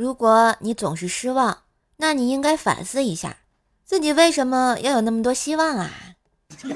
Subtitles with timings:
[0.00, 1.58] 如果你总是失望，
[1.98, 3.36] 那你应该反思一下，
[3.84, 5.90] 自己为什么要有那么多希望啊？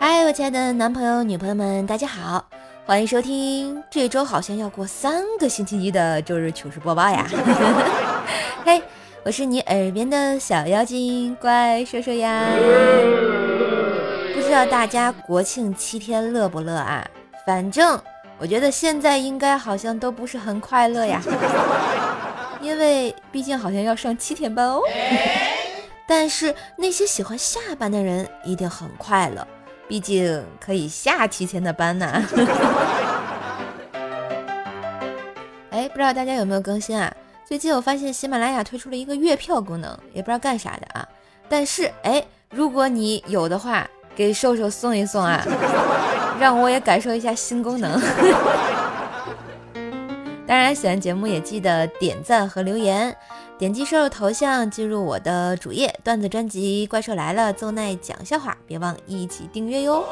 [0.00, 2.48] 嗨，我亲爱的男朋友、女朋友们，大家好，
[2.86, 7.28] 欢迎收听这周好像要过三个星期一的周日糗事播报呀！
[8.64, 8.82] 嘿，
[9.22, 12.48] 我是你耳边的小妖精，乖，说说呀。
[14.34, 17.06] 不知道大家国庆七天乐不乐啊？
[17.46, 18.00] 反正
[18.38, 21.20] 我觉得现在应该好像都不是很快乐呀，
[22.60, 24.80] 因为毕竟好像要上七天班哦。
[26.06, 29.46] 但是那些喜欢下班的人一定很快乐，
[29.88, 32.06] 毕竟可以下七天的班呢。
[35.70, 37.10] 哎，不知道大家有没有更新啊？
[37.46, 41.08] 最近我发现喜马拉雅推出了一个月票功能，也不知道干啥的啊。
[41.48, 45.44] 但是哎，如果你有的话，给瘦瘦送一送啊，
[46.40, 48.00] 让我也感受一下新功能。
[50.46, 53.16] 当然，喜欢节目也记得点赞和留言，
[53.56, 60.04] 点击瘦瘦头像进入我的主页，段子专辑《怪兽来了》，奏奈讲笑话，别忘一起订阅哟。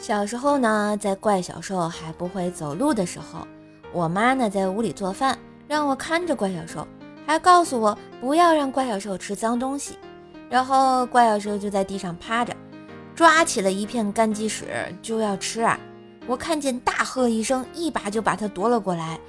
[0.00, 3.46] 小时候呢，在怪小兽还不会走路的时候。
[3.94, 6.84] 我妈呢，在屋里做饭，让我看着怪小兽，
[7.24, 9.96] 还告诉我不要让怪小兽吃脏东西。
[10.50, 12.52] 然后怪小兽就在地上趴着，
[13.14, 14.64] 抓起了一片干鸡屎
[15.00, 15.78] 就要吃啊！
[16.26, 19.20] 我看见大喝一声，一把就把它夺了过来，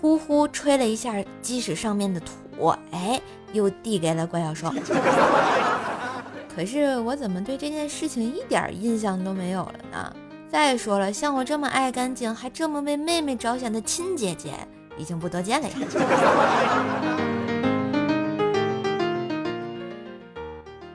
[0.00, 3.20] 呼呼吹了一下鸡屎上面的土，哎，
[3.52, 4.72] 又递给了怪小兽。
[6.54, 10.16] 可是我怎么对这件事情一点印象都没有了呢？
[10.52, 14.52] 再说了，像我这么爱干净还这么为妹妹着想的亲姐姐，
[14.98, 15.74] 已经不多见了呀。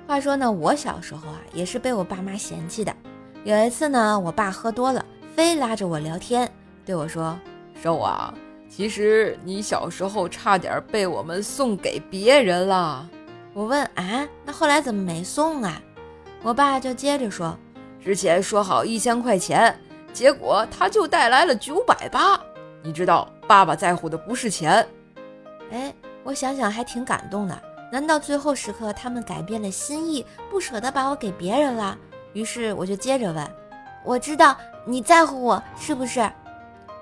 [0.06, 2.96] 话说呢，我小时候啊，也是被我爸妈嫌弃的。
[3.44, 5.04] 有一次呢，我爸喝多了，
[5.36, 6.48] 非拉着我聊天，
[6.86, 7.36] 对我说
[7.82, 8.32] ：“瘦啊，
[8.70, 13.10] 其实你小时候差点被我们送给别人了。”
[13.56, 15.82] 我问：“啊，那后来怎么没送啊？”
[16.44, 17.58] 我爸就接着说。
[18.08, 19.78] 之前说好一千块钱，
[20.14, 22.40] 结果他就带来了九百八。
[22.82, 24.88] 你知道，爸爸在乎的不是钱。
[25.74, 27.62] 哎，我想想还挺感动的。
[27.92, 31.98] 难道最后时刻他们改变了心意，不舍得把我给别人了？
[32.32, 33.46] 于是我就接着问
[34.06, 36.32] ：“我知道你在乎我，是不是？”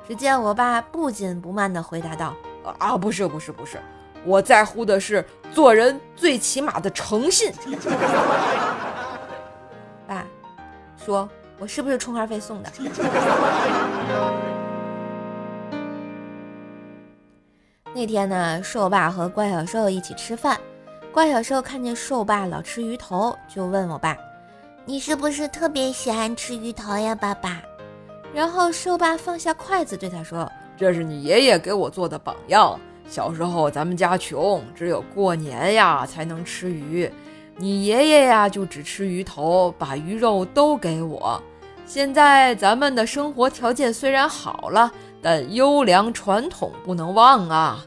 [0.09, 2.33] 只见我爸不紧不慢地回答道
[2.79, 3.79] ：“啊，不是，不是，不是，
[4.23, 5.23] 我在乎的是
[5.53, 7.53] 做人最起码的诚信。”
[10.97, 11.27] 说
[11.59, 12.69] 我是不是充话费送的？
[17.93, 20.59] 那天呢，瘦爸和怪小兽一起吃饭，
[21.13, 24.17] 怪小兽看见瘦爸老吃鱼头，就问我爸
[24.83, 27.61] ：“你是不是特别喜欢吃鱼头呀，爸爸？”
[28.35, 32.77] 然后瘦爸放下筷子对他说：“这是你爷爷给我做的榜样。
[33.07, 37.09] 小时候咱们家穷，只有过年呀才能吃鱼。”
[37.57, 41.41] 你爷爷呀，就只吃鱼头，把鱼肉都给我。
[41.85, 47.85] 现在咱们的生活条件虽然好了，但优良传统不能忘啊。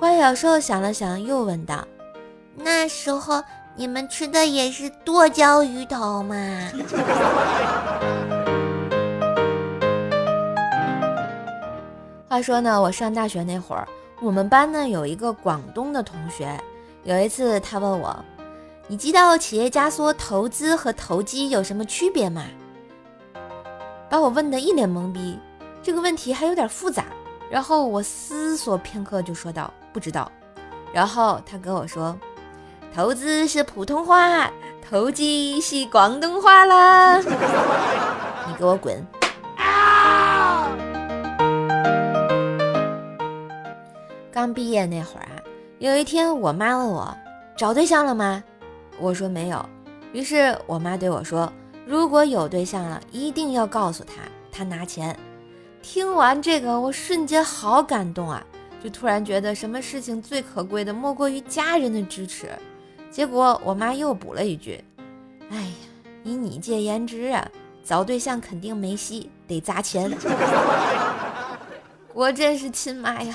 [0.00, 1.86] 怪小兽想了想，又问道
[2.56, 3.40] ：“那时候
[3.76, 6.34] 你们吃的也是剁椒鱼头吗？”
[12.28, 13.86] 话说呢，我上大学那会儿，
[14.20, 16.60] 我们班呢有一个广东的同学，
[17.04, 18.24] 有一次他问我。
[18.90, 22.42] 你知道企业家说投资和投机有什么区别吗？
[24.08, 25.38] 把我问得一脸懵逼，
[25.80, 27.04] 这个问题还有点复杂。
[27.48, 30.28] 然后我思索片刻就说道：“不知道。”
[30.92, 32.18] 然后他跟我说
[32.92, 34.50] ：“投资是普通话，
[34.90, 37.16] 投机是广东话啦。
[38.48, 39.06] ”你给我滚！
[44.32, 45.38] 刚毕业那会儿啊，
[45.78, 47.16] 有一天我妈问我
[47.56, 48.42] 找对象了吗？
[49.00, 49.66] 我说没有，
[50.12, 51.50] 于是我妈对我说
[51.86, 55.18] ：“如果有对象了，一定要告诉他，他拿钱。”
[55.80, 58.44] 听完这个，我瞬间好感动啊！
[58.84, 62.50] 就突然觉得什么事情最可贵的莫过于家人的支持。
[63.10, 64.84] 结果我妈又补了一句
[65.50, 65.72] ：“哎呀，
[66.22, 67.48] 以你这颜值啊，
[67.82, 70.12] 找对象肯定没戏，得砸钱。”
[72.12, 73.34] 我真是亲妈呀！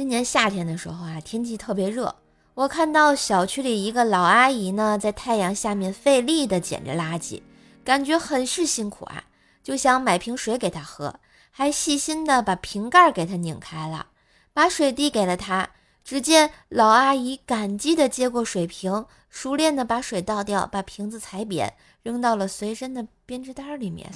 [0.00, 2.16] 今年夏天的时候啊，天气特别热。
[2.54, 7.42] 我看到小区里一个老阿姨呢，在太阳下面费力地捡着垃圾，
[7.84, 9.24] 感觉很是辛苦啊。
[9.62, 11.16] 就想买瓶水给她喝，
[11.50, 14.06] 还细心的把瓶盖给她拧开了，
[14.54, 15.68] 把水递给了她。
[16.02, 24.10] 只见老阿姨感激的接过水瓶，熟练的把水倒掉，把瓶子踩扁，扔到了随身的编织袋里面。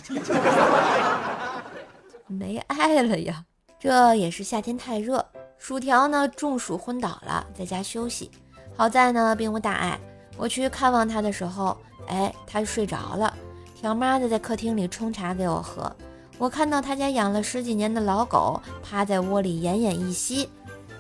[2.27, 3.45] 没爱了呀！
[3.79, 5.29] 这也是夏天太热，
[5.59, 8.31] 薯条呢中暑昏倒了，在家休息。
[8.77, 9.99] 好在呢并无大碍。
[10.37, 11.77] 我去看望他的时候，
[12.09, 13.35] 哎，他睡着了。
[13.75, 15.95] 条妈的在客厅里冲茶给我喝。
[16.39, 20.49] 我看到他家养了十几年的老狗趴在窝里奄奄一息，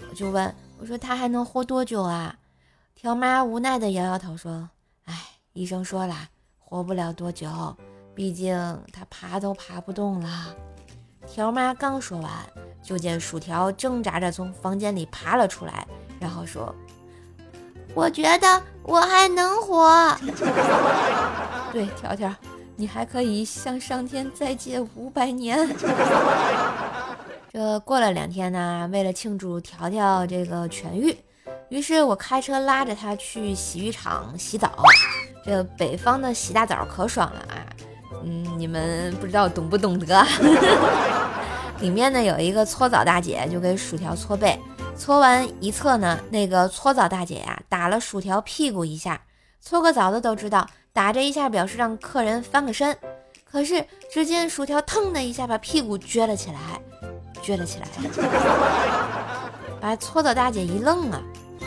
[0.09, 2.37] 我就问我说他还能活多久啊？
[2.95, 4.69] 条妈无奈的摇摇头说
[5.07, 5.15] ：“哎，
[5.53, 6.15] 医生说了，
[6.59, 7.49] 活不了多久，
[8.15, 8.57] 毕竟
[8.93, 10.55] 他爬都爬不动了。”
[11.27, 12.31] 条妈刚说完，
[12.85, 15.85] 就见薯条挣扎着从房间里爬了出来，
[16.21, 16.73] 然后说。
[17.95, 20.17] 我觉得我还能活。
[21.73, 22.35] 对，条条，
[22.75, 25.69] 你还可以向上天再借五百年。
[27.53, 31.17] 这过了两天呢，为了庆祝条条这个痊愈，
[31.69, 34.83] 于是我开车拉着他去洗浴场洗澡。
[35.45, 37.63] 这北方的洗大澡可爽了啊！
[38.25, 40.21] 嗯，你们不知道懂不懂得？
[41.81, 44.59] 里面呢有一个搓澡大姐，就给薯条搓背。
[44.97, 49.21] 搓完一侧呢，那个搓澡大姐呀，打了薯条屁股一下。
[49.61, 52.97] 搓个澡的都知道，打这一下表示让客人翻个身。
[53.45, 56.81] 可是只见薯条腾的一下把屁股撅了起来，
[57.43, 57.89] 撅了起来，
[59.81, 61.21] 把搓澡大姐一愣啊。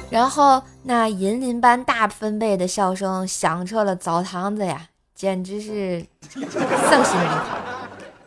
[0.10, 7.57] 然后那银铃般大分贝的笑声响彻了澡堂子呀，简直是丧心病狂。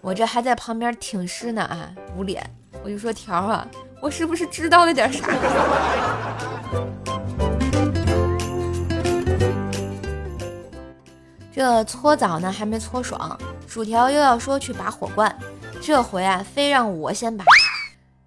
[0.03, 2.43] 我这还在旁边挺尸呢啊，捂脸，
[2.83, 3.67] 我就说条啊。
[4.01, 5.29] 我是不是知道了点啥？
[11.53, 15.39] 这搓澡呢还没搓爽，薯条又要说去拔火罐，
[15.83, 17.45] 这回啊非让我先拔。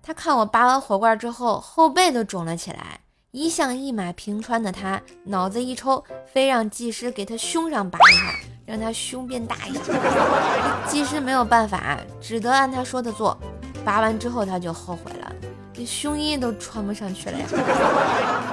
[0.03, 2.99] 他看我拔完火罐之后，后背都肿了起来。
[3.31, 9.93] 一向一马平川的他，脑子一抽，非让技师给他胸上拔一下，让他胸变大一些。
[10.87, 13.37] 技师没有办法，只得按他说的做。
[13.83, 15.31] 拔完之后他就后悔了。
[15.73, 17.45] 这胸衣都穿不上去了呀！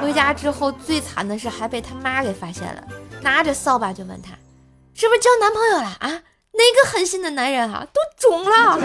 [0.01, 2.83] 回家之后最惨的是还被他妈给发现了，
[3.21, 4.31] 拿着扫把就问他，
[4.95, 6.23] 是不是交男朋友了啊？
[6.53, 8.79] 哪个狠心的男人啊，都肿了。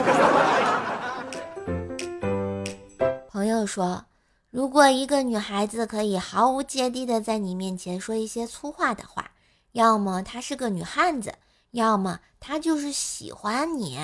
[3.31, 4.06] 朋友说，
[4.51, 9.31] 如果一个女孩子可以毫无芥蒂的在你面前说一些粗话的话，
[9.75, 11.33] 要么她是个女汉子，
[11.72, 14.00] 要么她就是喜欢你。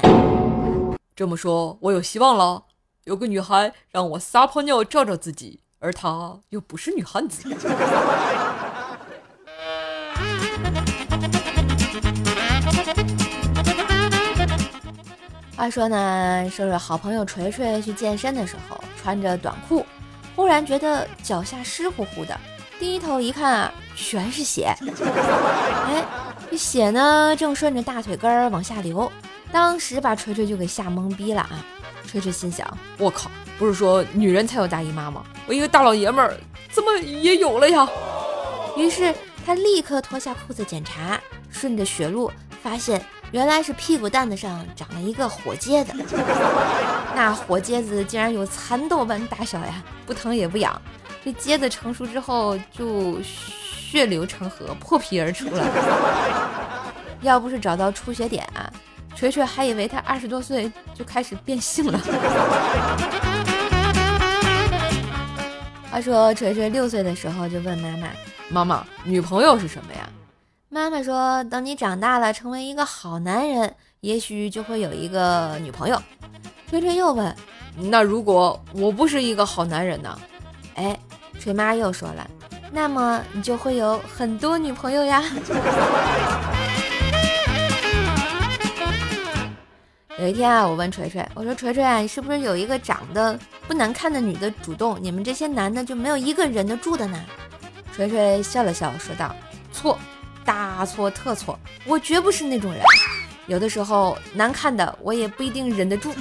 [1.15, 2.65] 这么说，我有希望了。
[3.05, 7.47] 有个女孩让我撒泡尿照照自己，而她又不是女汉子。
[15.55, 19.85] 话说呢，说说好朋友锤锤去健身的时候，穿着短裤，
[20.35, 22.37] 忽然觉得脚下湿乎乎的，
[22.81, 24.73] 低头一看啊，全是血。
[25.85, 26.03] 哎，
[26.49, 29.09] 这血呢，正顺着大腿根儿往下流，
[29.51, 31.63] 当时把锤锤就给吓懵逼了啊！
[32.07, 32.67] 锤锤心想
[32.97, 33.29] ：“我靠，
[33.59, 35.23] 不是说女人才有大姨妈吗？
[35.45, 36.35] 我一个大老爷们儿
[36.71, 37.87] 怎么也有了呀？”
[38.75, 39.13] 于是
[39.45, 42.31] 他立刻脱下裤子检查，顺着血路
[42.63, 42.99] 发现
[43.31, 45.93] 原来是屁股蛋子上长了一个火疖子。
[47.13, 50.81] 那火疖子竟然有蚕豆般大小呀，不疼也不痒。
[51.23, 55.63] 这疖子成熟之后就血流成河，破皮而出了。
[57.21, 58.71] 要不是找到出血点啊！
[59.15, 61.99] 锤锤还以为他二十多岁就开始变性了。
[65.91, 68.07] 话说锤锤六岁的时候就问妈妈
[68.49, 70.09] ：“妈妈，女朋友是什么呀？”
[70.69, 76.01] 妈妈说：“等你长大了，成为一个好男人，也许就会有一个女朋友。”
[76.71, 77.35] 锤锤又问
[77.77, 80.17] ：“那如果我不是一个好男人呢？”
[80.75, 80.97] 哎，
[81.41, 82.29] 锤妈又说了
[82.71, 85.23] ：“那么你就会有很多女朋友呀。”
[90.19, 93.35] 有一天啊，我问锤锤，我说锤锤啊，你是不是有一个长得
[93.67, 97.19] 不难看的女的主动，你们这些男的就没有一个忍得住的呢？
[97.95, 99.35] 锤锤笑了笑，说道
[99.73, 99.97] ：“错，
[100.45, 102.83] 大错特错，我绝不是那种人。
[103.47, 106.13] 有的时候难看的我也不一定忍得住。”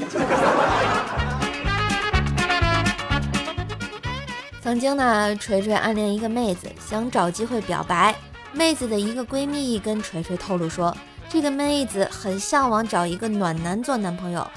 [4.71, 8.15] 曾经呢，锤锤暗恋一个妹子，想找机会表白。
[8.53, 10.97] 妹子的一个闺蜜跟锤锤透露说。
[11.29, 14.49] 这个妹子很向往找一个暖男做男朋友。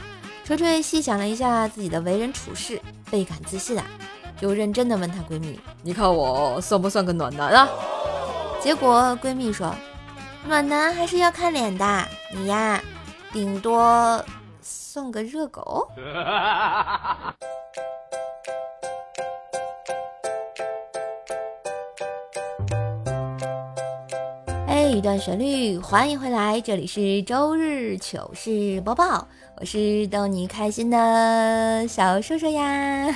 [0.46, 2.80] 锤锤细想了一下自己的为人处事，
[3.10, 3.84] 倍感自信啊，
[4.40, 7.68] 就认真的问她闺蜜：“你看我算不算个暖男啊？”
[8.62, 9.74] 结果闺蜜说
[10.48, 12.80] ：“暖男还是要看脸的，你呀，
[13.32, 14.24] 顶多
[14.62, 15.88] 送个热狗。
[24.84, 29.26] 这，一段旋律，欢迎回来，这里是周日糗事播报，
[29.58, 33.08] 我是逗你开心的小叔叔呀。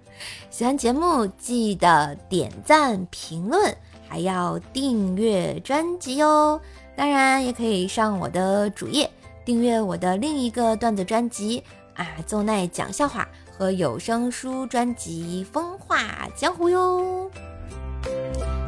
[0.50, 3.74] 喜欢节目记得点赞、评论，
[4.06, 6.60] 还要订阅专辑哟。
[6.94, 9.10] 当然，也可以上我的主页
[9.46, 11.64] 订阅我的另一个段子专辑
[11.94, 17.30] 啊，奏奈讲笑话和有声书专辑《风化江湖》哟。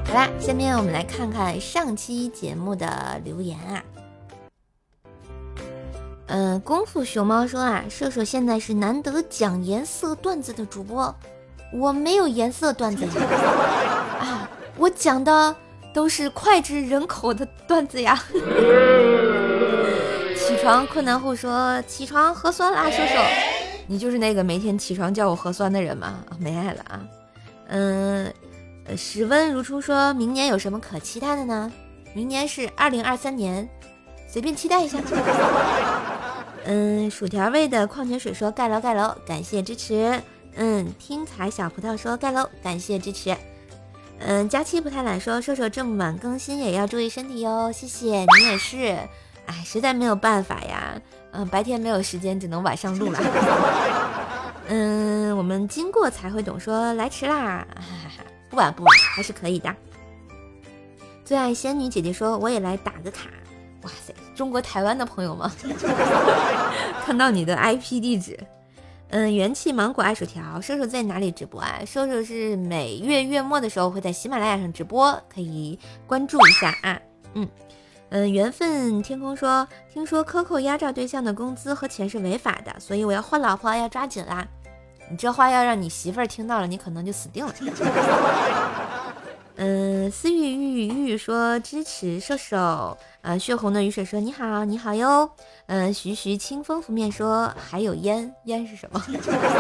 [0.07, 3.83] 好啦，下面我们来看看上期节目的留言啊。
[6.29, 11.15] 嗯，功夫熊猫说啊，射手现在是难得讲颜色段子的主播，
[11.73, 13.13] 我没有颜色段子呀，
[14.21, 15.55] 啊，我讲的
[15.95, 18.21] 都是脍炙人口的段子呀。
[20.37, 23.15] 起床困难户说，起床核酸啦，射手，
[23.87, 26.25] 你就是那个每天起床叫我核酸的人吗？
[26.39, 27.01] 没爱了啊，
[27.69, 28.33] 嗯。
[28.89, 31.73] 呃，室温如初说：“明年有什么可期待的呢？
[32.15, 33.69] 明年是二零二三年，
[34.29, 34.99] 随便期待一下。
[36.65, 40.21] ”嗯，薯条味的矿泉水说：“盖楼盖楼，感谢支持。”
[40.57, 43.37] 嗯，听彩小葡萄说：“盖楼，感谢支持。”
[44.19, 48.97] 嗯，佳期不太懒说：“射手这么晚更新也要注意身体哟，谢谢你也是。”
[49.47, 51.01] 哎，实在没有办法呀，
[51.33, 53.21] 嗯，白天没有时间，只能晚上录了。
[54.69, 58.25] 嗯，我们经过才会懂说：“来迟啦。”哈哈。
[58.49, 59.75] 不晚不晚，还是可以的。
[61.25, 63.29] 最爱仙女姐姐说：“我也来打个卡。”
[63.83, 65.51] 哇塞，中国台湾的朋友吗？
[67.05, 68.39] 看到你的 IP 地址。
[69.09, 71.81] 嗯，元气芒果爱薯条，瘦瘦在哪里直播啊？
[71.87, 77.01] 瘦瘦是每月月末的时候会在喜马拉雅上直播，可以关注一下啊。
[77.35, 77.49] 嗯
[78.09, 84.47] 嗯，缘分天空说：“听说 Coco 压榨对象的工资和钱是违法的，所以我要换老婆，要抓紧啦。”
[85.11, 87.53] 你这话要让你媳妇儿听到了，你可能就死定了。
[89.59, 92.99] 嗯，思玉玉玉说支持射手。
[93.23, 95.31] 呃，血红的雨水说你好，你好哟。
[95.65, 99.03] 嗯，徐徐清风拂面说还有烟，烟是什么？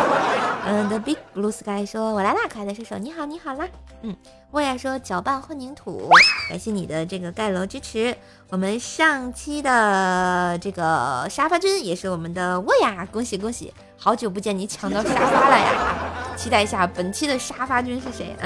[0.68, 3.66] 嗯，The Big Blue Sky 说我来啦，可爱的射手，你好，你好啦。
[4.02, 4.14] 嗯，
[4.50, 6.10] 沃亚说搅拌混凝土，
[6.50, 8.14] 感谢你的这个盖楼支持。
[8.50, 13.72] 我们上期的这个沙发君也是我们的沃亚，恭喜恭喜。
[13.98, 16.34] 好久不见，你抢到沙发了呀！
[16.36, 18.44] 期待一下本期的沙发君是谁啊？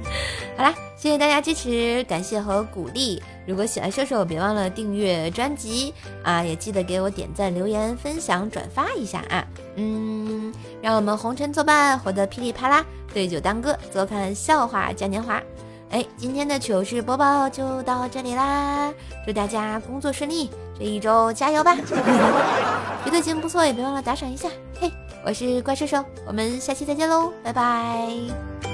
[0.56, 3.20] 好啦，谢谢大家支持，感谢和鼓励。
[3.44, 9.44] 如果喜欢射手，别忘了订阅专辑啊，也记得给我点赞、留言、分享、转发一下啊！
[9.74, 15.42] 嗯，让我们红尘作伴，活得噼里啪啦，对酒当歌，坐看笑话嘉年华。
[15.94, 18.92] 哎，今天的糗事播报就到这里啦！
[19.24, 21.76] 祝大家工作顺利，这一周加油吧！
[23.04, 24.48] 觉得节目不错，也别忘了打赏一下。
[24.80, 24.90] 嘿，
[25.24, 28.73] 我是怪兽兽，我们下期再见喽，拜拜。